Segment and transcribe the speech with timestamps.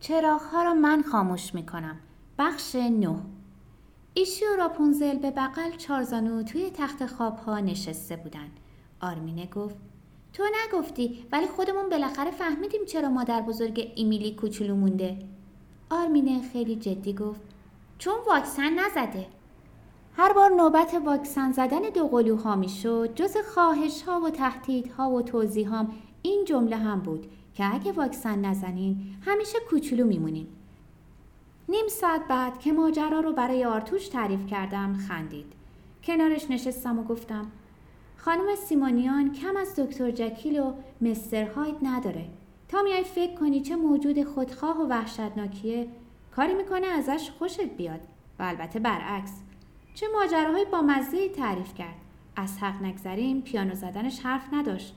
[0.00, 1.96] چراغها را من خاموش می کنم.
[2.38, 3.16] بخش نه
[4.14, 8.48] ایشی و راپونزل به بغل چارزانو توی تخت خواب ها نشسته بودن.
[9.00, 9.76] آرمینه گفت
[10.32, 15.18] تو نگفتی ولی خودمون بالاخره فهمیدیم چرا مادر بزرگ ایمیلی کوچولو مونده.
[15.90, 17.40] آرمینه خیلی جدی گفت
[17.98, 19.26] چون واکسن نزده.
[20.16, 25.22] هر بار نوبت واکسن زدن دو قلوها می شد جز خواهش ها و تهدیدها و
[25.22, 25.92] توضیح هم
[26.22, 27.26] این جمله هم بود
[27.58, 30.46] که اگه واکسن نزنین همیشه کوچولو میمونین.
[31.68, 35.52] نیم ساعت بعد که ماجرا رو برای آرتوش تعریف کردم خندید.
[36.04, 37.46] کنارش نشستم و گفتم
[38.16, 42.24] خانم سیمونیان کم از دکتر جکیل و مستر هاید نداره.
[42.68, 45.88] تا میای فکر کنی چه موجود خودخواه و وحشتناکیه
[46.36, 48.00] کاری می‌کنه ازش خوشت بیاد
[48.38, 49.32] و البته برعکس
[49.94, 51.96] چه ماجراهایی با مزه تعریف کرد
[52.36, 54.94] از حق نگذریم پیانو زدنش حرف نداشت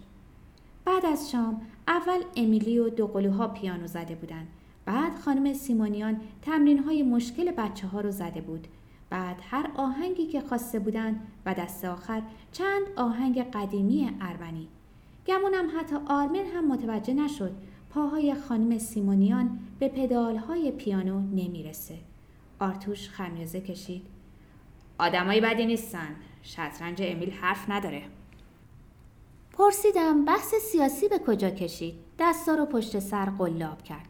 [0.86, 4.48] بعد از شام اول امیلی و دوقلوها پیانو زده بودند
[4.86, 8.68] بعد خانم سیمونیان تمرین های مشکل بچه ها رو زده بود.
[9.10, 14.68] بعد هر آهنگی که خواسته بودند و دست آخر چند آهنگ قدیمی ارمنی.
[15.28, 17.52] گمونم حتی آرمن هم متوجه نشد
[17.90, 21.98] پاهای خانم سیمونیان به پدالهای پیانو نمی‌رسه.
[22.60, 24.02] آرتوش خمیازه کشید.
[25.00, 26.16] آدمایی بدی نیستن.
[26.44, 28.04] شطرنج امیل حرف نداره.
[29.62, 34.08] پرسیدم بحث سیاسی به کجا کشید؟ دستا رو پشت سر قلاب کرد.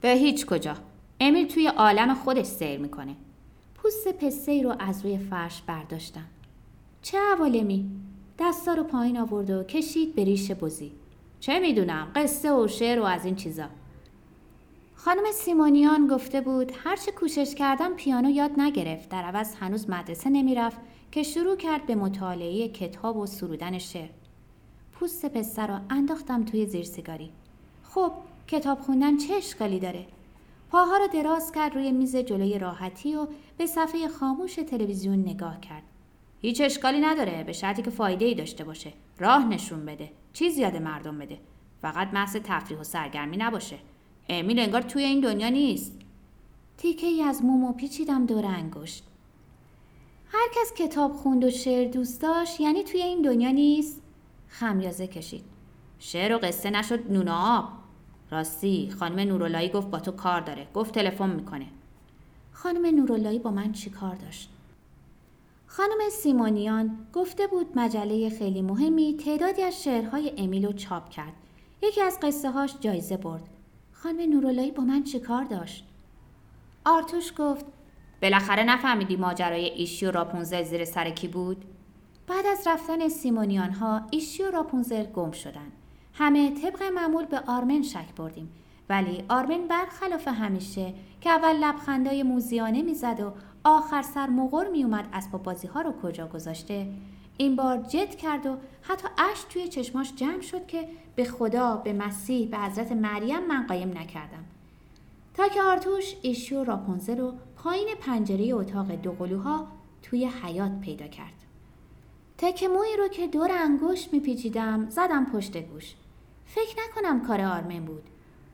[0.00, 0.76] به هیچ کجا.
[1.20, 3.16] امیل توی عالم خودش سیر می‌کنه.
[3.74, 6.24] پوست پسته رو از روی فرش برداشتم.
[7.02, 7.90] چه عوالمی؟
[8.38, 10.92] دستا رو پایین آورد و کشید به ریش بزی
[11.40, 13.66] چه می‌دونم قصه و شعر و از این چیزا.
[14.94, 19.08] خانم سیمونیان گفته بود هرچه کوشش کردم پیانو یاد نگرفت.
[19.08, 20.78] در عوض هنوز مدرسه نمی‌رفت
[21.12, 24.08] که شروع کرد به مطالعه کتاب و سرودن شعر.
[25.00, 27.30] پوست پسر را انداختم توی زیر سیگاری.
[27.82, 28.12] خب
[28.46, 30.06] کتاب خوندن چه اشکالی داره؟
[30.70, 33.26] پاها را دراز کرد روی میز جلوی راحتی و
[33.58, 35.82] به صفحه خاموش تلویزیون نگاه کرد.
[36.42, 38.92] هیچ اشکالی نداره به شرطی که فایده ای داشته باشه.
[39.18, 40.10] راه نشون بده.
[40.32, 41.38] چیز یاد مردم بده.
[41.82, 43.78] فقط محض تفریح و سرگرمی نباشه.
[44.28, 45.98] امیل انگار توی این دنیا نیست.
[46.78, 49.04] تیکه ای از مومو پیچیدم دور انگشت.
[50.32, 54.02] هر کس کتاب خوند و شعر دوست داشت یعنی توی این دنیا نیست؟
[54.50, 55.44] خمیازه کشید.
[55.98, 57.68] شعر و قصه نشد نون آب.
[58.30, 60.66] راستی خانم نورالایی گفت با تو کار داره.
[60.74, 61.66] گفت تلفن می‌کنه.
[62.52, 64.50] خانم نورالایی با من چی کار داشت؟
[65.66, 71.32] خانم سیمونیان گفته بود مجله خیلی مهمی تعدادی از شعرهای امیلو چاپ کرد.
[71.82, 73.48] یکی از قصه هاش جایزه برد.
[73.92, 75.84] خانم نورالایی با من چه کار داشت؟
[76.84, 77.64] آرتوش گفت
[78.22, 81.64] بالاخره نفهمیدی ماجرای ایشی و راپونزل زیر سر کی بود؟
[82.30, 85.72] بعد از رفتن سیمونیان ها ایشی و راپونزل گم شدن.
[86.14, 88.52] همه طبق معمول به آرمن شک بردیم.
[88.88, 93.32] ولی آرمن برخلاف همیشه که اول لبخندای موزیانه می‌زد و
[93.64, 96.86] آخر سر مغر میومد اسباب بازی ها رو کجا گذاشته
[97.36, 101.92] این بار جد کرد و حتی اش توی چشماش جمع شد که به خدا به
[101.92, 104.44] مسیح به حضرت مریم من قایم نکردم.
[105.34, 109.66] تا که آرتوش ایشو راپونزل رو پایین پنجره اتاق دوقلوها
[110.02, 111.49] توی حیات پیدا کرد.
[112.42, 115.94] تک موی رو که دور انگشت میپیچیدم زدم پشت گوش.
[116.46, 118.02] فکر نکنم کار آرمن بود.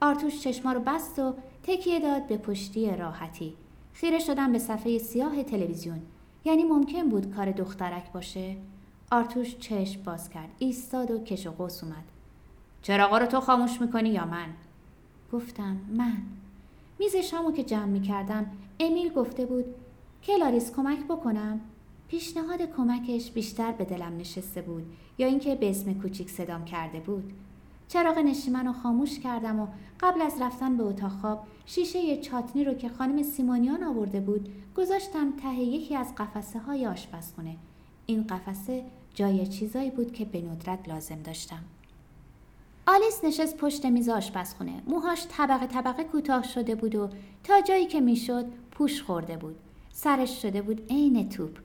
[0.00, 3.54] آرتوش چشما رو بست و تکیه داد به پشتی راحتی.
[3.92, 6.02] خیره شدم به صفحه سیاه تلویزیون.
[6.44, 8.56] یعنی ممکن بود کار دخترک باشه؟
[9.10, 10.50] آرتوش چشم باز کرد.
[10.58, 12.04] ایستاد و کش و قوس اومد.
[12.82, 14.48] چراغا رو تو خاموش می‌کنی یا من؟
[15.32, 16.22] گفتم من.
[16.98, 18.46] میز شامو که جمع می‌کردم
[18.80, 19.64] امیل گفته بود
[20.22, 21.60] کلاریس کمک بکنم؟
[22.08, 24.82] پیشنهاد کمکش بیشتر به دلم نشسته بود
[25.18, 27.32] یا اینکه به اسم کوچیک صدام کرده بود.
[27.88, 29.66] چراغ نشیمن رو خاموش کردم و
[30.00, 35.32] قبل از رفتن به اتاق خواب شیشه چاتنی رو که خانم سیمونیان آورده بود گذاشتم
[35.42, 37.56] ته یکی از قفسه های آشپزخونه.
[38.06, 38.84] این قفسه
[39.14, 41.64] جای چیزایی بود که به ندرت لازم داشتم.
[42.86, 44.82] آلیس نشست پشت میز آشپزخونه.
[44.86, 47.08] موهاش طبقه طبقه کوتاه شده بود و
[47.44, 49.56] تا جایی که می‌شد پوش خورده بود.
[49.92, 51.58] سرش شده بود عین توپ.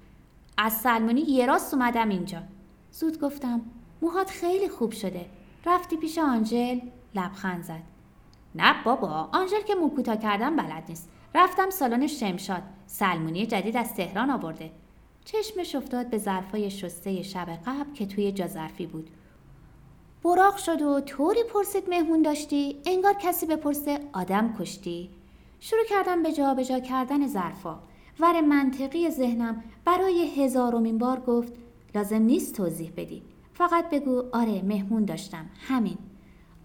[0.57, 2.43] از سلمونی یه راست اومدم اینجا.
[2.91, 3.61] زود گفتم
[4.01, 5.25] موهات خیلی خوب شده.
[5.65, 6.79] رفتی پیش آنجل؟
[7.15, 7.83] لبخند زد.
[8.55, 11.09] نه بابا آنجل که موکوتا کردم بلد نیست.
[11.35, 12.63] رفتم سالن شمشاد.
[12.85, 14.71] سلمونی جدید از تهران آورده.
[15.25, 19.09] چشمش افتاد به ظرفای شسته شب قبل که توی جا ظرفی بود.
[20.23, 25.09] براق شد و طوری پرسید مهمون داشتی انگار کسی بپرسه آدم کشتی.
[25.59, 27.79] شروع کردم به جا به جا کردن ظرفا.
[28.21, 31.53] ور منطقی ذهنم برای هزارمین بار گفت
[31.95, 33.21] لازم نیست توضیح بدی.
[33.53, 35.45] فقط بگو آره مهمون داشتم.
[35.67, 35.97] همین.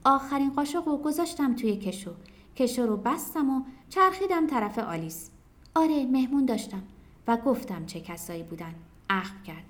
[0.05, 2.11] آخرین قاشق رو گذاشتم توی کشو.
[2.57, 5.31] کشو رو بستم و چرخیدم طرف آلیس.
[5.75, 6.83] آره مهمون داشتم.
[7.29, 8.75] و گفتم چه کسایی بودن.
[9.11, 9.65] اخم کرد.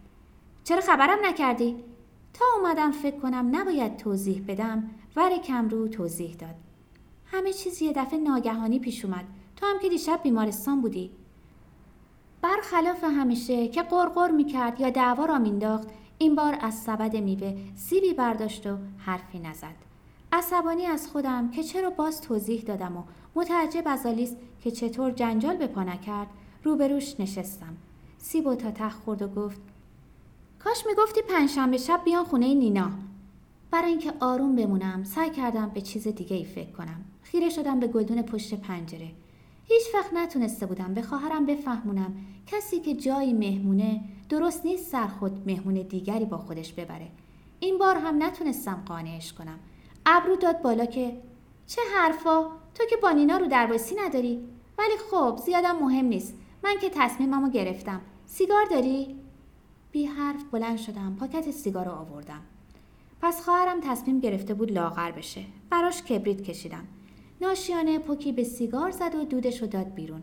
[0.65, 1.77] چرا خبرم نکردی?
[2.35, 4.91] تا اومدم فکر کنم نباید توضیح بدم.
[5.17, 6.55] ور کمرو توضیح داد.
[7.27, 9.25] همه چیز یه دفعه ناگهانی پیش اومد.
[9.57, 11.11] تو هم که دیشب بیمارستان بودی.
[12.43, 15.89] برخلاف همیشه که قرقر می‌کرد یا دعوا را مینداخت
[16.19, 19.75] این بار از سبد میوه سیبی برداشت و حرفی نزد.
[20.33, 23.03] عصبانی از خودم که چرا باز توضیح دادم و
[23.35, 26.27] متعجب از آلیس که چطور جنجال به پا نکرد
[26.65, 27.77] روبروش نشستم.
[28.19, 29.61] سیب و تا تخت خورد و گفت
[30.59, 32.91] کاش می‌گفتی پنجشنبه شب بیان خونه نینا.
[33.71, 37.05] برای اینکه آروم بمونم سعی کردم به چیز دیگه ای فکر کنم.
[37.23, 39.09] خیره شدم به گلدون پشت پنجره.
[39.69, 42.15] هیچ وقت نتونسته بودم به خواهرم بفهمونم
[42.47, 47.09] کسی که جایی مهمونه درست نیست سر خود مهمون دیگری با خودش ببره.
[47.61, 49.59] این بار هم نتونستم قانعش کنم.
[50.07, 51.17] ابرو داد بالا که
[51.67, 52.43] چه حرفا؟
[52.75, 54.49] تو که با نینا رو درواسی نداری؟
[54.79, 56.35] ولی خب زیادم مهم نیست.
[56.65, 58.01] من که تصمیممو گرفتم.
[58.27, 59.17] سیگار داری؟
[59.93, 62.41] بی حرف بلند شدم پاکت سیگار رو آوردم.
[63.23, 65.45] پس خواهرم تصمیم گرفته بود لاغر بشه.
[65.71, 66.85] براش کبریت کشیدم.
[67.47, 70.23] ناشیانه پوکی به سیگار زد و دودش رو داد بیرون.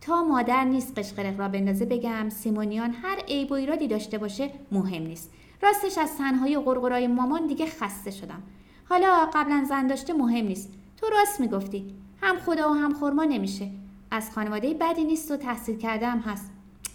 [0.00, 5.02] تا مادر نیست قشقرق را بندازه بگم سیمونیان هر عیب و ایرادی داشته باشه مهم
[5.02, 5.30] نیست.
[5.62, 8.42] راستش از تنهایی و قرقرای مامان دیگه خسته شدم.
[8.88, 10.72] حالا قبلا زن داشته مهم نیست.
[10.96, 11.94] تو راست می‌گفتی.
[12.20, 13.70] هم خدا و هم خورما نمیشه.
[14.10, 16.50] از خانواده بدی نیست و تحصیل کردم هست.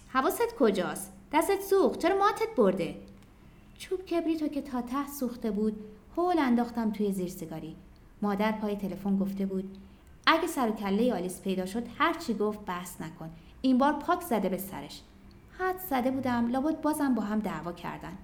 [0.10, 2.00] حواست کجاست؟ دستت سوخت.
[2.00, 2.96] چرا ماتت برده؟
[3.78, 5.76] چوب کبریتو که تا ته سوخته بود
[6.18, 7.76] هول انداختم توی زیر سیگاری.
[8.22, 9.78] مادر پای تلفن گفته بود
[10.26, 13.30] اگه سر و کله آلیس پیدا شد هر چی گفت بحث نکن.
[13.62, 15.02] این بار پاک زده به سرش.
[15.60, 18.18] حد زده بودم لابد بازم با هم دعوا کردن.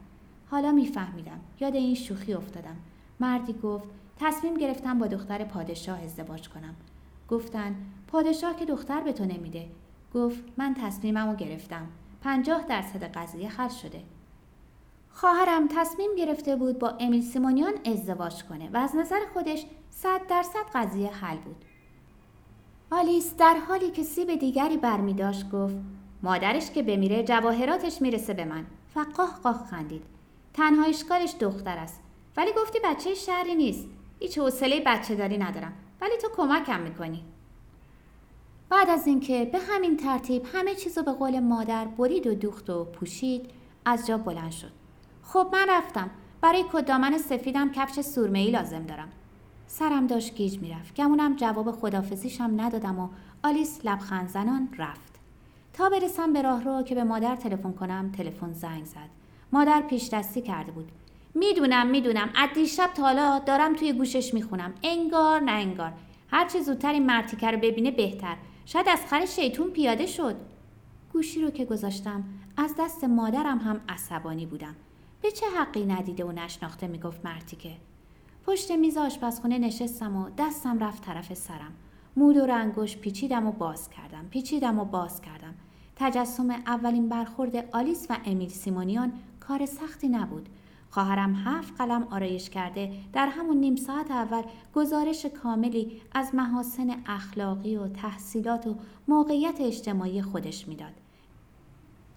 [0.51, 1.39] حالا میفهمیدم.
[1.59, 2.75] یاد این شوخی افتادم.
[3.19, 3.87] مردی گفت
[4.19, 6.75] تصمیم گرفتم با دختر پادشاه ازدواج کنم.
[7.29, 7.75] گفتن
[8.07, 9.67] پادشاه که دختر به تو نمیده.
[10.13, 11.87] گفت من تصمیمم رو گرفتم.
[12.21, 14.01] پنجاه درصد قضیه حل شده.
[15.13, 20.65] خواهرم تصمیم گرفته بود با امیل سیمونیان ازدواج کنه و از نظر خودش صد درصد
[20.73, 21.65] قضیه حل بود.
[22.91, 25.75] آلیس در حالی که سیب دیگری برمی داشت گفت
[26.23, 28.65] مادرش که بمیره جواهراتش می‌رسه به من.
[28.95, 30.03] و قاه قاه خندید.
[30.53, 32.01] تنها اشکالش دختر است.
[32.37, 33.87] ولی گفتی بچه شهری نیست.
[34.19, 35.73] هیچ حوصله بچه داری ندارم.
[36.01, 37.23] ولی تو کمکم می‌کنی.
[38.69, 42.85] بعد از اینکه به همین ترتیب همه چیزو به قول مادر برید و دوخت و
[42.85, 43.49] پوشید
[43.85, 44.82] از جا بلند شد.
[45.33, 46.09] خب من رفتم.
[46.41, 49.09] برای کدامن سفیدم کفش سورمه‌ای لازم دارم.
[49.67, 50.95] سرم داشت گیج می‌رفت.
[50.95, 53.09] گمونم جواب خدافزیشم ندادم و
[53.43, 55.19] آلیس لبخند زنان رفت.
[55.73, 59.09] تا برسم به راه رو که به مادر تلفن کنم تلفن زنگ زد.
[59.51, 60.91] مادر پیش دستی کرده بود.
[61.35, 62.29] می‌دونم می‌دونم.
[62.35, 64.73] از دیشب تا حالا دارم توی گوشش می‌خونم.
[64.83, 65.91] انگار نه انگار.
[66.31, 68.35] هر چه زودتر این مرتیکه رو ببینه بهتر.
[68.65, 70.35] شاید از خر شیطون پیاده شد.
[71.13, 72.23] گوشی رو که گذاشتم
[72.57, 74.75] از دست مادرم هم عصبانی بودم.
[75.23, 77.71] به چه حقی ندیده و نشناخته می‌گفت مرتیکه
[78.45, 81.73] پشت میز آشپزخونه نشستم و دستم رفت طرف سرم.
[82.17, 84.27] مود و رنگش پیچیدم و باز کردم.
[84.29, 85.53] پیچیدم و باز کردم.
[85.95, 90.49] تجسم اولین برخورد آلیس و امیل سیمونیان کار سختی نبود.
[90.89, 94.41] خواهرم هفت قلم آرایش کرده در همون نیم ساعت اول
[94.75, 98.75] گزارش کاملی از محاسن اخلاقی و تحصیلات و
[99.07, 100.93] موقعیت اجتماعی خودش می‌داد.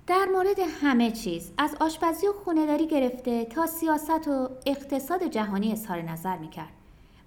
[0.06, 6.02] در مورد همه چیز از آشپزی و خونهداری گرفته تا سیاست و اقتصاد جهانی اظهار
[6.02, 6.72] نظر می‌کرد.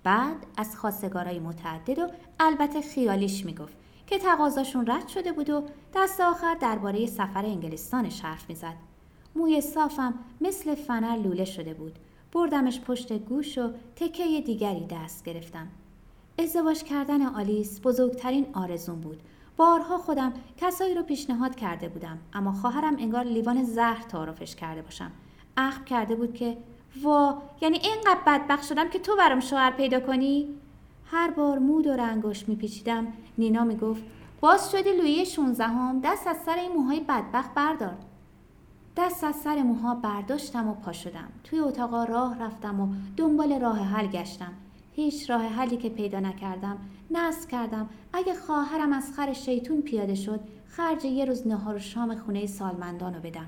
[0.03, 2.07] بعد از خواستگارای متعدد و
[2.39, 5.63] البته خیالیش می‌گفت که تقاضاشون رد شده بود و
[5.95, 8.75] دست آخر درباره سفر انگلستانش حرف می‌زد.
[9.35, 11.99] موی صافم مثل فنر لوله شده بود.
[12.31, 15.67] بردمش پشت گوش و تکه دیگری دست گرفتم.
[16.37, 19.21] ازدواج کردن آلیس بزرگترین آرزون بود.
[19.59, 25.11] بارها خودم کسایی رو پیشنهاد کرده بودم اما خواهرم انگار لیوان زهر تعارفش کرده باشم.
[25.57, 26.57] اخم کرده بود که
[27.03, 30.47] وا یعنی اینقدر بدبخت شدم که تو برام شوهر پیدا کنی؟
[31.05, 34.03] هر بار مود و رنگش میپیچیدم نینا می‌گفت
[34.41, 37.97] باز شدی لویی 16 هم دست از سر این موهای بدبخت بردار
[38.97, 42.87] دست از سر موها برداشتم و پا شدم توی اتاقا راه رفتم و
[43.17, 44.53] دنبال راه حل گشتم
[44.99, 46.77] هیچ راه حلی که پیدا نکردم.
[47.11, 47.89] نصب کردم.
[48.13, 53.13] اگه خواهرم از خر شیطون پیاده شد خرج یه روز نهار و شام خونه سالمندان
[53.13, 53.47] رو بدم.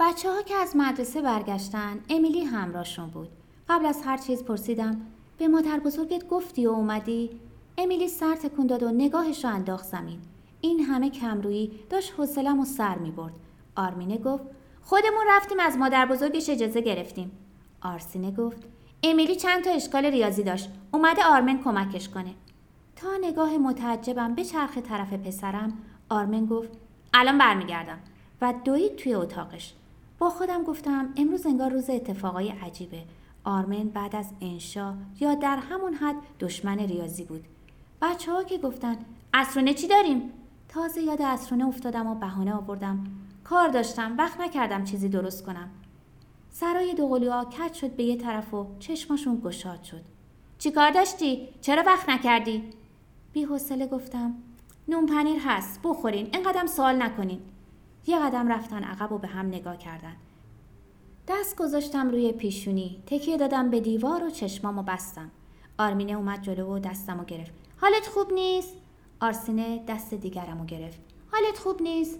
[0.00, 3.28] بچه ها که از مدرسه برگشتن امیلی همراهشون بود.
[3.68, 5.00] قبل از هر چیز پرسیدم
[5.38, 7.30] به مادر بزرگت گفتی و اومدی؟
[7.78, 10.18] امیلی سر تکون داد و نگاهش رو انداخت زمین.
[10.60, 13.34] این همه کمرویی داشت حوصلم و سر می برد
[13.76, 14.44] آرمینه گفت
[14.82, 17.30] خودمون رفتیم از مادر بزرگش اجازه گرفتیم.
[17.82, 18.62] آرسینه گفت
[19.02, 20.70] امیلی چند تا اشکال ریاضی داشت.
[20.92, 22.34] اومده آرمن کمکش کنه.
[22.96, 25.72] تا نگاه متعجبم به چرخ طرف پسرم
[26.08, 26.68] آرمن گفت
[27.14, 27.98] الان برمیگردم.
[28.40, 29.74] و دوید توی اتاقش.
[30.18, 33.02] با خودم گفتم امروز انگار روز اتفاقای عجیبه.
[33.44, 37.44] آرمن بعد از انشا یا در همون حد دشمن ریاضی بود.
[38.02, 38.96] بچه ها که گفتن
[39.34, 40.30] اسرونه چی داریم؟
[40.68, 43.04] تازه یاد اسرونه افتادم و بهانه آوردم.
[43.44, 45.70] کار داشتم وقت نکردم چیزی درست کنم.
[46.50, 50.02] سرای دوقلوها کج شد به یه طرف و چشماشون گشاد شد.
[50.58, 52.70] چی کار داشتی؟ چرا وقت نکردی؟
[53.32, 54.34] بی حوصله گفتم
[54.88, 57.40] نون پنیر هست بخورین اینقدر سوال نکنین.
[58.06, 60.16] یه قدم رفتن عقب و به هم نگاه کردن.
[61.28, 65.30] دست گذاشتم روی پیشونی تکیه دادم به دیوار و چشمامو بستم.
[65.78, 67.52] آرمینه اومد جلو و دستمو گرفت.
[67.80, 68.76] حالت خوب نیست؟
[69.20, 71.00] آرسینه دست دیگرمو گرفت.
[71.32, 72.18] حالت خوب نیست؟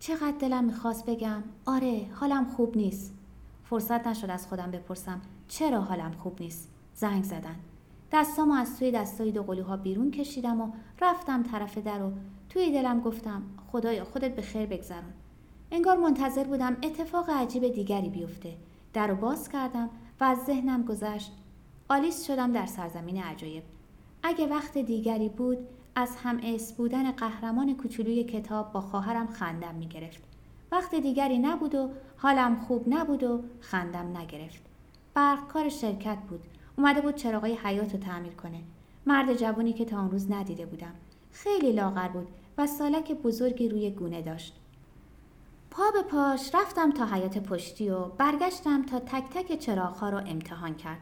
[0.00, 3.14] چقدر دلم می‌خواست بگم آره حالم خوب نیست.
[3.70, 7.56] فرصت نشد از خودم بپرسم چرا حالم خوب نیست؟ زنگ زدن.
[8.12, 10.70] دستامو از توی دستای دو قلوها بیرون کشیدم و
[11.00, 12.12] رفتم طرف در و
[12.48, 13.42] توی دلم گفتم
[13.72, 15.12] خدایا خودت به خیر بگذرون.
[15.70, 18.56] انگار منتظر بودم اتفاق عجیب دیگری بیفته.
[18.92, 21.32] در رو باز کردم و از ذهنم گذشت
[21.88, 23.62] آلیس شدم در سرزمین عجایب.
[24.22, 25.58] اگه وقت دیگری بود
[25.94, 30.35] از هم اس بودن قهرمان کوچولوی کتاب با خواهرم خندم می‌گرفت.
[30.72, 34.62] وقت دیگری نبود و حالم خوب نبود و خندم نگرفت.
[35.14, 36.40] برق کار شرکت بود.
[36.78, 38.60] اومده بود چراغای حیات رو تعمیر کنه.
[39.06, 40.94] مرد جوانی که تا اون روز ندیده بودم.
[41.32, 44.54] خیلی لاغر بود و سالک بزرگی روی گونه داشت.
[45.70, 50.74] پا به پاش رفتم تا حیات پشتی و برگشتم تا تک تک چراغها رو امتحان
[50.74, 50.98] کرد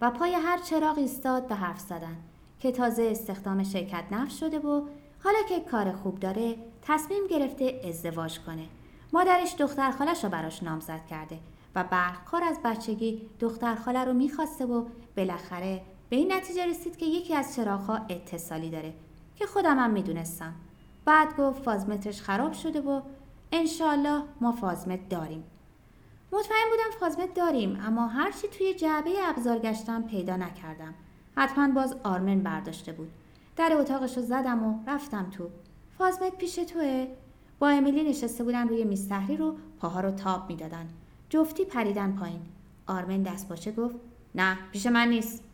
[0.00, 2.16] و پای هر چراغ ایستاد به حرف زدن
[2.58, 4.86] که تازه استخدام شرکت نفت شده و
[5.24, 8.66] حالا که کار خوب داره تصمیم گرفته ازدواج کنه.
[9.12, 11.38] مادرش دختر خالش رو براش نامزد کرده
[11.74, 14.84] و برخکار از بچگی دختر خاله رو می‌خواسته و
[15.16, 18.94] بالاخره به این نتیجه رسید که یکی از چراغها اتصالی داره
[19.36, 20.54] که خودم هم می‌دونستم.
[21.04, 23.00] بعد گفت فازمتش خراب شده و
[23.52, 25.44] انشالله ما فازمت داریم.
[26.32, 30.94] مطمئن بودم فازمت داریم اما هرچی توی جعبه ابزار گشتم پیدا نکردم.
[31.36, 33.10] حتما باز آرمن برداشته بود.
[33.56, 35.48] در اتاقش رو زدم و رفتم تو.
[35.98, 37.08] فازمت پیش توه؟
[37.60, 40.88] با امیلی نشسته بودن روی میز رو پاها رو تاب می‌دادن.
[41.28, 42.40] جفتی پریدن پایین.
[42.86, 43.94] آرمن دست باشه گفت
[44.34, 45.44] نه پیش من نیست.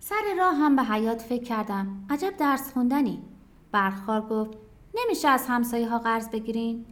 [0.00, 2.06] سر راه هم به حیات فکر کردم.
[2.10, 3.22] عجب درس خوندنی.
[3.72, 4.50] برخار گفت
[4.94, 6.84] نمیشه از همسایه ها قرض بگیرین؟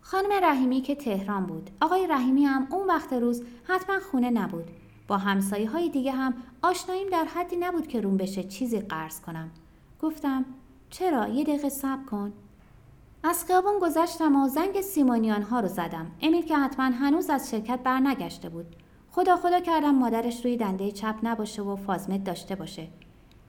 [0.00, 1.70] خانم رحیمی که تهران بود.
[1.80, 4.70] آقای رحیمی هم اون وقت روز حتما خونه نبود.
[5.08, 9.50] با همسایه های دیگه هم آشناییم در حدی نبود که روم بشه چیزی قرض کنم.
[10.02, 10.44] گفتم
[10.90, 12.32] چرا؟ یه دقیقه صبر کن.
[13.22, 16.10] از خیابون گذشتم و زنگ سیمانیان ها رو زدم.
[16.22, 18.76] امیل که حتما هنوز از شرکت برنگشته بود.
[19.10, 22.88] خدا خدا کردم مادرش روی دنده چپ نباشه و فازمت داشته باشه.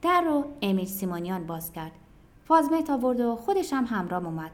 [0.01, 1.91] در رو امیل سیمانیان باز کرد.
[2.45, 4.51] فازمت آورد و خودش هم همرام اومد.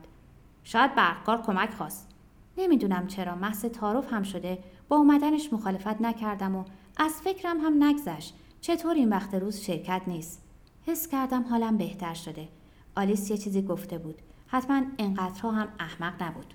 [0.64, 2.10] شاید برقکار کمک خواست.
[2.58, 4.60] نمی‌دونم چرا محض تعارف هم شده.
[4.90, 6.64] با اومدنش مخالفت نکردم و
[6.98, 8.36] از فکرم هم نگذشت.
[8.62, 10.42] چطور این وقت روز شرکت نیست؟
[10.86, 12.48] حس کردم حالم بهتر شده.
[12.96, 14.22] آلیس یه چیزی گفته بود.
[14.48, 16.54] حتما انقدرها هم احمق نبود.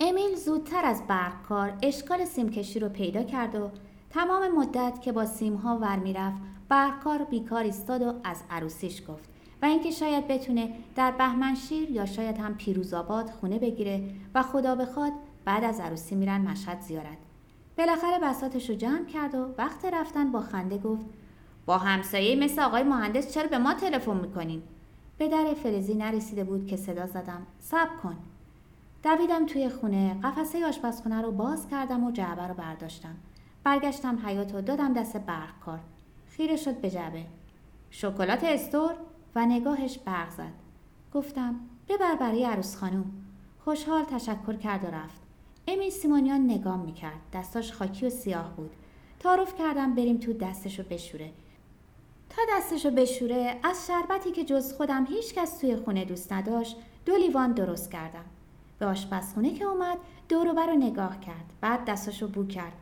[0.00, 3.70] امیل زودتر از برقکار اشکال سیمکشی رو پیدا کرد و
[4.10, 6.36] تمام مدت که با سیمها ور می‌رفت
[6.68, 9.28] برقکار بیکار ایستاد و از عروسیش گفت
[9.62, 15.12] و اینکه شاید بتونه در بهمنشیر یا شاید هم پیروزآباد خونه بگیره و خدا بخواد
[15.44, 17.18] بعد از عروسی میرن مشهد زیارت.
[17.78, 21.06] بالاخره بساتش رو جمع کرد و وقت رفتن با خنده گفت
[21.66, 24.62] با همسایه مثل آقای مهندس چرا به ما تلفن می‌کنین؟
[25.20, 27.46] به در فلزی نرسیده بود که صدا زدم.
[27.60, 28.16] صبر کن.
[29.02, 33.14] دویدم توی خونه قفسه آشپزخونه رو باز کردم و جعبه رو برداشتم.
[33.64, 35.80] برگشتم حیات و دادم دست برق کار.
[36.30, 37.24] خیره شد به جعبه.
[37.90, 38.94] شکلات استور؟
[39.34, 40.52] و نگاهش برق زد.
[41.14, 43.04] گفتم ببر برای عروس خانم
[43.64, 45.20] خوشحال تشکر کرد و رفت.
[45.68, 47.20] امی سیمونیان نگام می‌کرد.
[47.32, 48.70] دستاش خاکی و سیاه بود.
[49.18, 51.30] تعارف کردم بریم تو دستشو بشوره.
[52.30, 57.16] تا دستشو بشوره از شربتی که جز خودم هیچ کس توی خونه دوست نداشت دو
[57.16, 58.24] لیوان درست کردم.
[58.78, 61.52] به آشپزخونه که اومد دوروبر رو نگاه کرد.
[61.60, 62.72] بعد دستشو بو کرد.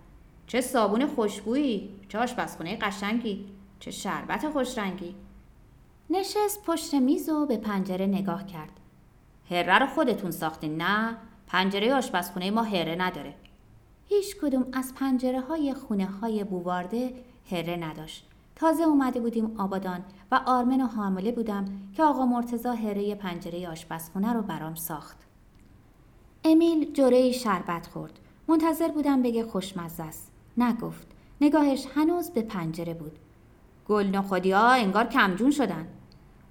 [0.47, 3.47] چه صابون خوشبویی؟ چه آشپزخونه قشنگی؟
[3.81, 5.14] چه شربت خوشرنگی؟
[6.11, 8.73] نشست پشت میز و به پنجره نگاه کرد.
[9.50, 13.35] هره رو خودتون ساختین نه؟ پنجره آشپزخونه ما هره نداره.
[14.09, 17.12] هیچ کدوم از پنجره های خونه های بووارده
[17.50, 18.28] هره نداشت.
[18.59, 24.33] تازه اومده بودیم آبادان و آرمن و حامله بودم که آقا مرتزا هره پنجره آشپزخونه
[24.33, 25.17] رو برام ساخت.
[26.45, 28.19] امیل جوره شربت خورد.
[28.49, 30.31] منتظر بودم بگه خوشمزه است.
[30.57, 31.07] نگفت.
[31.41, 33.19] نگاهش هنوز به پنجره بود
[33.88, 35.88] گل نخودی ها انگار کمجون شدن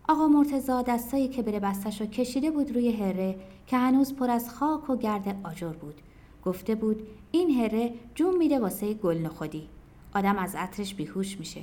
[0.10, 3.36] آقا مرتزا دستایی که بره بستش رو کشیده بود روی هره
[3.66, 6.02] که هنوز پر از خاک و گرد آجر بود
[6.46, 9.68] گفته بود این هره جون میده واسه گل نخودی
[10.16, 11.62] آدم از عطرش بیهوش میشه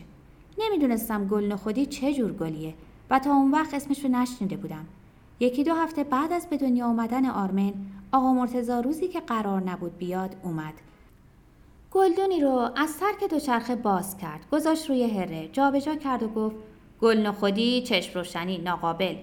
[0.58, 2.74] نمی‌دونستم گل نخودی چه جور گلیه
[3.10, 4.86] و تا اون وقت اسمش رو نشنیده بودم.
[5.40, 7.72] یکی دو هفته بعد از به دنیا آمدن آرمن
[8.12, 10.74] آقا مرتزا روزی که قرار نبود بیاد اومد.
[11.90, 16.56] گلدونی رو از ترک دوچرخه باز کرد گذاشت روی هره جابجا کرد و گفت
[17.00, 19.16] گل نخودی چشم روشنی ناقابل.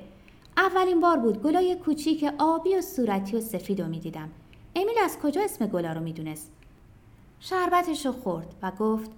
[0.57, 4.29] اولین بار بود گلای کوچیک آبی و صورتی و سفید رو می‌دیدم.
[4.75, 6.51] امیل از کجا اسم گلا رو می‌دونست؟
[7.39, 9.11] شربتش رو خورد و گفت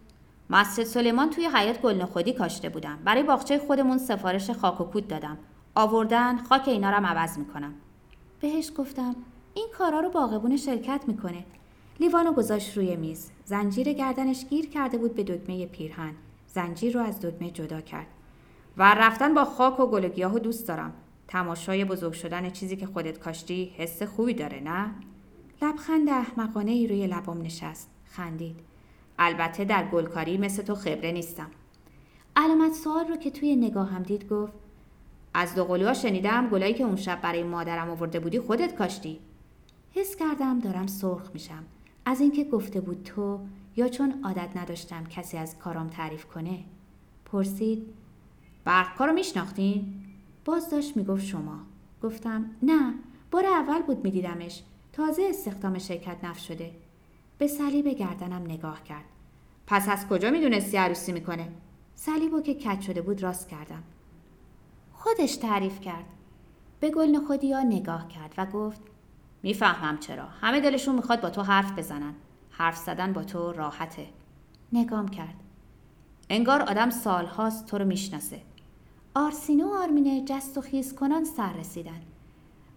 [0.50, 3.00] مسجد سلیمان توی حیات گل نخودی کاشته بودم.
[3.06, 5.38] برای باغچه خودمون سفارش خاک و کود دادم.
[5.76, 7.74] آوردن خاک اینا رو عوض می‌کنم.
[8.40, 9.16] بهش گفتم
[9.54, 11.46] این کارا رو باغبون شرکت می‌کنه.
[12.00, 13.32] لیوانو گذاشت روی میز.
[13.46, 16.14] زنجیر گردنش گیر کرده بود به دکمه پیرهن.
[16.48, 18.08] زنجیر رو از دکمه جدا کرد.
[18.78, 20.94] و رفتن با خاک و گل گیاه دوست دارم.
[21.28, 24.92] تماشای بزرگ شدن چیزی که خودت کاشتی حس خوبی داره نه؟
[25.62, 27.90] لبخند احمقانه ای روی لبام نشست.
[28.06, 28.60] خندید.
[29.24, 31.52] البته در گلکاری مثل تو خبره نیستم.
[32.36, 34.54] علامت سوال رو که توی نگاهم دید گفت
[35.34, 39.20] از دوقلوها شنیدم گلایی که اون شب برای مادرم آورده بودی خودت کاشتی.
[39.92, 41.64] حس کردم دارم سرخ میشم.
[42.06, 43.40] از اینکه گفته بود تو
[43.76, 46.60] یا چون عادت نداشتم کسی از کارام تعریف کنه؟
[47.26, 47.86] پرسید
[48.66, 49.94] برقکار رو میشناختین
[50.46, 51.60] باز داشت می‌گفت شما.
[52.04, 52.94] گفتم نه
[53.32, 54.64] بار اول بود میدیدمش.
[54.94, 56.72] تازه استخدام شرکت نف شده.
[57.38, 59.06] به صلیب گردنم نگاه کرد.
[59.68, 61.48] پس از کجا می‌دونستی عروسی می‌کنه؟
[61.96, 63.84] صلیبو که کج شده بود راست کردم.
[64.94, 66.06] خودش تعریف کرد.
[66.80, 67.16] به گل
[67.54, 68.82] ها نگاه کرد و گفت
[69.44, 70.26] می‌فهمم چرا.
[70.26, 72.14] همه دلشون می‌خواد با تو حرف بزنن.
[72.50, 74.08] حرف زدن با تو راحته.
[74.74, 75.36] نگام کرد.
[76.30, 78.42] انگار آدم سالهاست تو رو می‌شناسه.
[79.16, 82.02] آرسینو و آرمینه جست و خیز کنان سر رسیدن.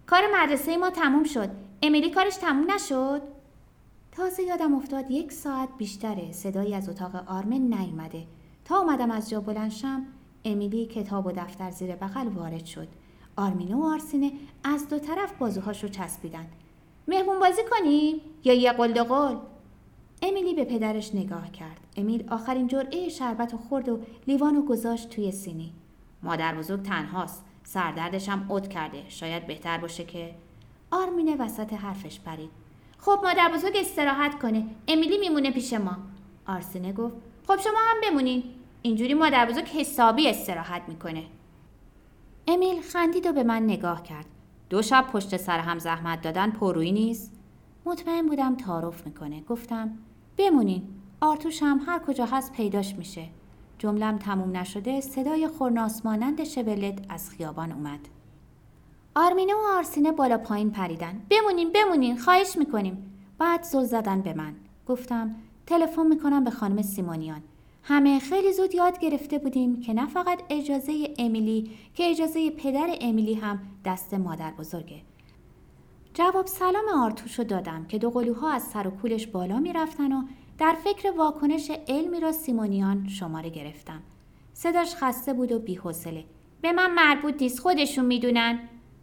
[0.06, 1.50] کار مدرسه ما تموم شد.
[1.82, 3.22] امیلی کارش تموم نشد؟
[4.16, 6.32] تازه یادم افتاد یک ساعت بیشتره.
[6.32, 8.24] صدایی از اتاق آرمن نیامده
[8.64, 10.06] تا اومدم از جا بلنشم
[10.44, 12.88] امیلی کتاب و دفتر زیر بغل وارد شد.
[13.36, 14.32] آرمینو و آرسینه
[14.64, 16.46] از دو طرف بازوهاش رو چسبیدن.
[17.08, 19.36] مهمون بازی کنیم؟ یا یه قل قل
[20.22, 21.80] امیلی به پدرش نگاه کرد.
[21.96, 25.72] امیل آخرین جرعه شربت و خورد و لیوان و گذاشت توی سینی.
[26.22, 27.44] مادر بزرگ تنهاست.
[27.64, 29.02] سردردش هم اد کرده.
[29.08, 30.34] شاید بهتر باشه که
[30.90, 32.65] آرمینه وسط حرفش پرید.
[32.98, 34.66] خب مادر بزرگ استراحت کنه.
[34.88, 35.96] امیلی میمونه پیش ما.
[36.46, 38.42] آرسینه گفت خب شما هم بمونین.
[38.82, 41.24] اینجوری مادر بزرگ حسابی استراحت می‌کنه.
[42.48, 44.26] امیل خندید و به من نگاه کرد.
[44.70, 47.32] دو شب پشت سر هم زحمت دادن پرویی نیست.
[47.84, 49.40] مطمئن بودم تعارف می‌کنه.
[49.40, 49.98] گفتم
[50.36, 50.82] بمونین.
[51.20, 53.28] آرتوش هم هر کجا هست پیداش میشه.
[53.78, 58.00] جملم تموم نشده صدای خورناس مانند شبلت از خیابان اومد.
[59.18, 64.54] آرمینه و آرسینه بالا پایین پریدن بمونین بمونین خواهش می‌کنیم بعد زل زدن به من
[64.86, 67.42] گفتم تلفن می‌کنم به خانم سیمونیان
[67.82, 73.34] همه خیلی زود یاد گرفته بودیم که نه فقط اجازه امیلی که اجازه پدر امیلی
[73.34, 75.00] هم دست مادر بزرگه.
[76.14, 80.22] جواب سلام آرتوشو دادم که دو قلوها از سر و کولش بالا می‌رفتن و
[80.58, 84.02] در فکر واکنش علمی را سیمونیان شماره گرفتم.
[84.52, 86.24] صداش خسته بود و بیحوصله.
[86.60, 88.58] به من مربوط نیست خودشون می‌دونن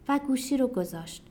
[0.08, 1.22] و گوشی رو گذاشت.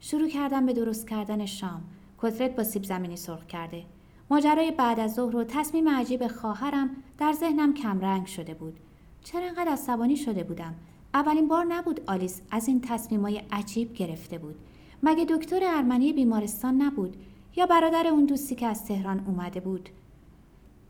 [0.00, 1.82] شروع کردم به درست کردن شام.
[2.18, 3.84] کتلت با سیب زمینی سرخ کرده.
[4.30, 8.76] ماجرای بعد از ظهر و تصمیم عجیب خواهرم در ذهنم کمرنگ شده بود
[9.24, 10.74] چرا انقدر عصبانی شده بودم
[11.14, 14.54] اولین بار نبود آلیس از این تصمیمای عجیب گرفته بود
[15.02, 17.16] مگه دکتر ارمنی بیمارستان نبود
[17.56, 19.88] یا برادر اون دوستی که از تهران اومده بود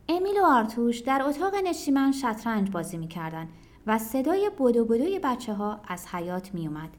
[0.09, 3.49] امیل و آرتوش در اتاق نشیمن شطرنج بازی می‌کردن
[3.87, 6.91] و صدای بدو بدوی بچه ها از حیات می اومد.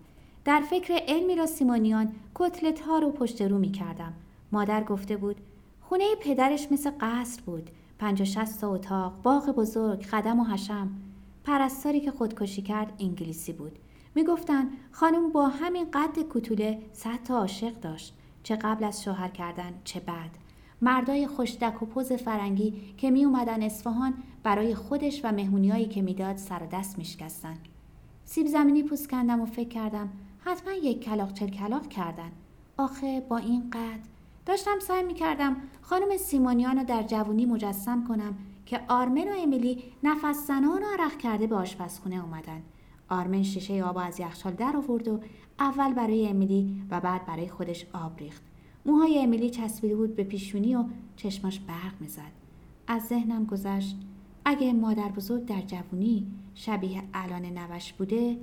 [0.50, 4.14] در فکر علمی را سیمونیان کتلت ها رو پشت رو می کردم.
[4.52, 5.36] مادر گفته بود
[5.82, 7.70] خونه پدرش مثل قصر بود.
[8.00, 10.92] پنج شست اتاق باغ بزرگ خدم و حشم.
[11.44, 13.80] پرستاری که خودکشی کرد انگلیسی بود.
[14.16, 18.14] می‌گفتند خانم با همین قد کوتوله صد تا عاشق داشت.
[18.44, 20.32] چه قبل از شوهر کردن چه بعد.
[20.82, 26.38] مردای خوشدک و پوز فرنگی که می اومدن اصفهان برای خودش و مهمونیایی که می‌داد
[26.38, 27.58] سر و دست میشکستن.
[28.26, 30.10] سیب زمینی پوست کندم و فکر کردم
[30.40, 32.32] حتما یک کلاق چل کلاق کردن
[32.78, 34.00] آخه با این قد
[34.46, 39.84] داشتم سعی می کردم خانم سیمونیان رو در جوونی مجسم کنم که آرمن و امیلی
[40.04, 42.62] نفس زنان و عرق کرده به آشپزخونه اومدن.
[43.10, 45.20] آرمن شیشه آب از یخچال در آورد و
[45.60, 48.42] اول برای امیلی و بعد برای خودش آب ریخت.
[48.86, 50.84] موهای امیلی چسبیده بود به پیشونی و
[51.16, 52.32] چشماش برق می‌زد.
[52.88, 53.98] از ذهنم گذشت
[54.46, 58.38] اگه مادر بزرگ در جوونی شبیه الان نوش بوده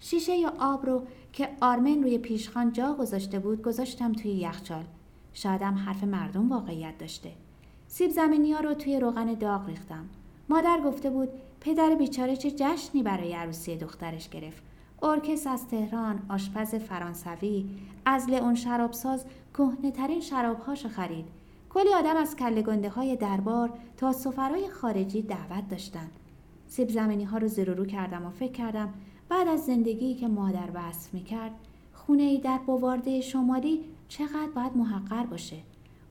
[0.00, 1.02] شیشه یا آب رو
[1.36, 4.84] که آرمن روی پیشخان جا گذاشته بود گذاشتم توی یخچال.
[5.32, 7.32] شایدم حرف مردم واقعیت داشته.
[7.88, 10.04] سیب زمینی ها رو توی روغن داغ ریختم.
[10.48, 11.28] مادر گفته بود
[11.60, 14.62] پدر بیچاره چه جشنی برای عروسی دخترش گرفت.
[15.02, 17.66] ارکس از تهران آشپز فرانسوی
[18.04, 21.26] از لئون شرابساز کهنه ترین شرابهاش خرید.
[21.70, 26.08] کلی آدم از کله گنده های دربار تا سفرای خارجی دعوت داشتن.
[26.68, 28.94] سیب زمینی ها رو زیر رو کردم و فکر کردم
[29.28, 31.52] بعد از زندگی که مادر وصف می کرد
[31.92, 35.56] خونه ای در بوارده شمالی چقدر باید محقر باشه.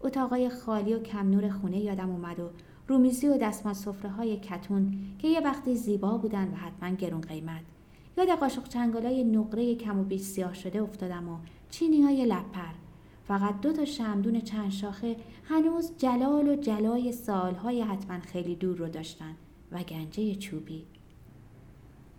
[0.01, 2.49] اتاقای خالی و کم نور خونه یادم اومد و
[2.87, 7.61] رومیزی و دستمال سفره های کتون که یه وقتی زیبا بودن و حتما گرون قیمت.
[8.17, 11.37] یاد قاشق چنگالای نقره کم و بیش سیاه شده افتادم و
[11.69, 12.73] چینی های لپر
[13.27, 18.87] فقط دو تا شمدون چند شاخه هنوز جلال و جلای سالهای حتما خیلی دور رو
[18.87, 19.35] داشتن
[19.71, 20.85] و گنجه چوبی.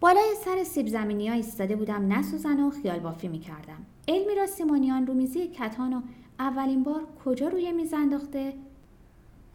[0.07, 3.87] بالای سر سیب زمینی ها ایستاده بودم نسوزن و خیال بافی می کردم.
[4.09, 6.01] علمی را سیمونیان رومیزی کتان و
[6.39, 8.55] اولین بار کجا روی میز انداخته؟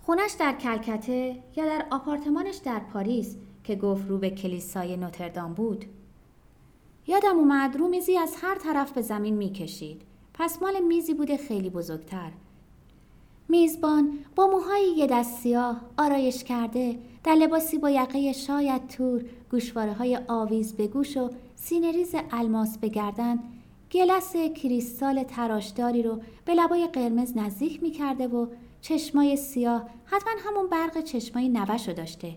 [0.02, 5.86] خونش در کلکته یا در آپارتمانش در پاریس که گفت رو به کلیسای نوتردام بود؟
[7.08, 10.02] یادم اومد رومیزی از هر طرف به زمین می‌کشید.
[10.34, 12.32] پس مال میزی بوده خیلی بزرگتر.
[13.50, 19.94] میزبان با موهای یه دست سیاه آرایش کرده در لباسی با یقه شاید تور گوشواره
[19.94, 23.40] های آویز به گوش و سینه‌ریز الماس به گردن
[23.92, 28.48] گیلاس کریستال تراشداری رو به لبای قرمز نزدیک می کرده و
[28.82, 32.36] چشمای سیاه حتما همون برق چشمای نوه‌ش رو داشته.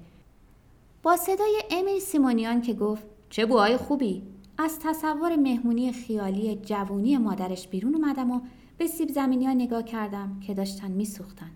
[1.03, 4.23] با صدای امیل سیمونیان که گفت چه بوهای خوبی.
[4.59, 8.41] از تصور مهمونی خیالی جوونی مادرش بیرون اومدم و
[8.79, 11.51] به سیب زمینی ها نگاه کردم که داشتن میسوختن.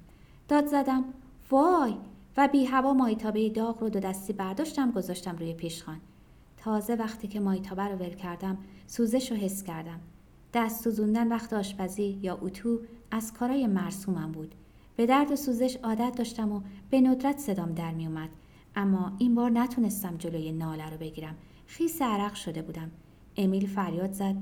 [0.48, 1.04] داد زدم
[1.50, 1.94] وای!
[2.38, 6.00] و بی هوا مایتابه داغ رو دو دستی برداشتم گذاشتم روی پیشخان.
[6.56, 10.00] تازه وقتی که مایتابه رو ول کردم سوزش رو حس کردم.
[10.54, 14.54] دست سوزوندن وقت آشپزی یا اتو از کارای مرسومم بود.
[14.96, 18.28] به درد سوزش عادت داشتم و به ندرت صدام در می اومد.
[18.76, 21.34] اما این بار نتونستم جلوی ناله رو بگیرم.
[21.66, 22.90] خیس عرق شده بودم.
[23.36, 24.36] امیل فریاد زد.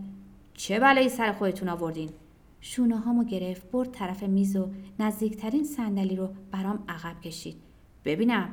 [0.55, 2.11] چه بلایی سر خودتون آوردین؟
[2.61, 7.57] شونه هامو گرفت برد طرف میز و نزدیکترین صندلی رو برام عقب کشید.
[8.07, 8.49] ببینم.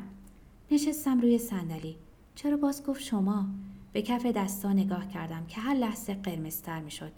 [0.71, 1.95] نشستم روی صندلی.
[2.35, 3.45] چرا باز گفت شما؟
[3.93, 7.11] به کف دستا نگاه کردم که هر لحظه قرمزتر می‌شد.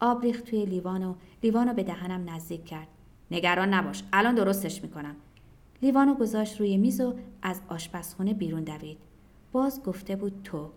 [0.00, 2.86] آب ریخت توی لیوان لیوانو به دهنم نزدیک کرد.
[3.30, 5.16] نگران نباش الان درستش می‌کنم.
[5.82, 8.98] لیوانو گذاشت روی میز و از آشپزخونه بیرون دوید.
[9.52, 10.70] باز گفته بود تو.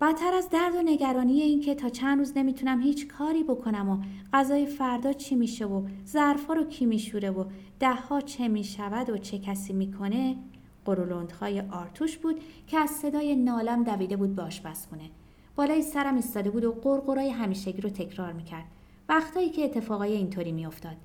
[0.00, 3.98] بدتر از درد و نگرانی این که تا چند روز نمی‌تونم هیچ کاری بکنم و
[4.32, 7.44] غذای فردا چی میشه و ظرفا رو کی میشوره و
[7.80, 10.36] دهها چه می‌شود و چه کسی می‌کنه
[10.84, 15.10] قرولندهای آرتوش بود که از صدای نالم دویده بود به آشپزخونه.
[15.56, 18.64] بالای سرم ایستاده بود و قرقرای همیشگی رو تکرار می‌کرد.
[19.08, 20.96] وقتایی که اتفاقای اینطوری میافتاد.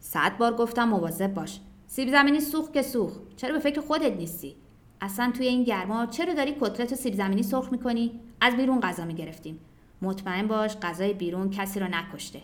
[0.00, 1.60] صد بار گفتم مواظب باش.
[1.86, 3.20] سیب زمینی سوخت که سوخت.
[3.36, 4.56] چرا به فکر خودت نیستی؟
[5.00, 9.04] اصلا توی این گرما چرا داری کتلت و سیب زمینی سرخ می‌کنی؟ از بیرون غذا
[9.04, 9.60] می‌گرفتیم.
[10.02, 12.42] مطمئن باش غذای بیرون کسی رو نکشته.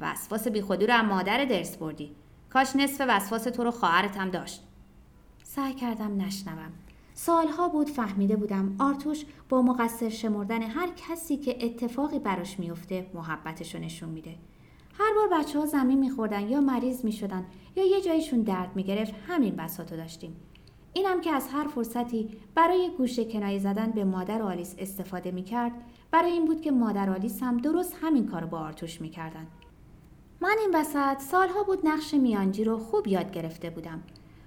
[0.00, 2.10] وسواس بیخودی رو از مادر درس بردی.
[2.50, 4.62] کاش نصف وسواس تو رو خواهرت هم داشت.
[5.42, 6.72] سعی کردم نشنوم.
[7.14, 13.74] سالها بود فهمیده بودم آرتوش با مقصر شمردن هر کسی که اتفاقی براش میفته محبتش
[13.74, 14.34] رو نشون میده.
[14.98, 19.56] هر بار بچه ها زمین میخوردن یا مریض می‌شدن یا یه جایشون درد می‌گرفت همین
[19.56, 20.36] بساتو داشتیم.
[20.96, 25.72] اینم که از هر فرصتی برای گوشه کنایه زدن به مادر آلیس استفاده می‌کرد
[26.10, 29.46] برای این بود که مادر آلیس هم درست همین کار با آرتوش می‌کردن.
[30.40, 34.02] من این وسط سالها بود نقش میانجی رو خوب یاد گرفته بودم.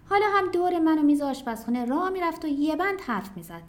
[0.09, 3.61] حالا هم دور من و میز آشپزخونه راه می‌رفت و یه بند حرف می‌زد.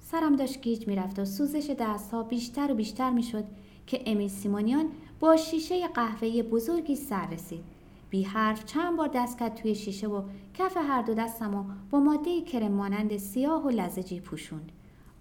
[0.00, 3.44] سرم داشت گیج می‌رفت و سوزش دستها بیشتر و بیشتر می‌شد
[3.86, 4.86] که امیل سیمونیان
[5.20, 7.73] با شیشه قهوه‌ای بزرگی سر رسید.
[8.14, 10.22] بی حرف چند بار دست کرد توی شیشه و
[10.54, 14.72] کف هر دو دستم و با ماده کرم مانند سیاه و لزجی پوشوند.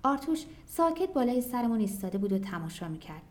[0.04, 3.22] آرتوش ساکت بالای سرمون ایستاده بود و تماشا می‌کرد.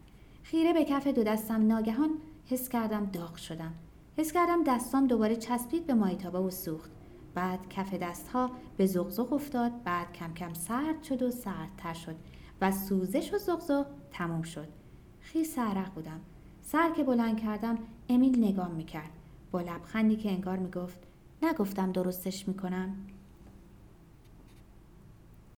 [0.42, 2.10] خیره به کف دو دستم ناگهان
[2.46, 3.72] حس کردم داغ شدم.
[4.16, 6.90] حس کردم دستام دوباره چسبید به مایتابه و سوخت.
[7.34, 12.16] بعد کف دستها به زغزغ افتاد بعد کم کم سرد شد و سردتر شد
[12.60, 14.68] و سوزش و زغزغ تموم شد.
[15.20, 16.20] خیس عرق بودم.
[16.62, 19.10] سر که بلند کردم امیل نگام می‌کرد.
[19.52, 20.98] با لبخندی که انگار می‌گفت
[21.42, 22.96] نگفتم درستش می‌کنم.